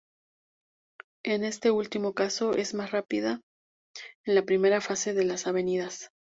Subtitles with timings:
[1.23, 3.39] En este último caso es más rápida
[4.25, 6.09] en la primera fase de las avenidas.